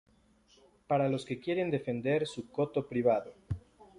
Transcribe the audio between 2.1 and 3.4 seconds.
su coto privado